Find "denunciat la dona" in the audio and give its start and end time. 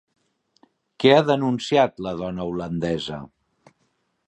1.27-2.49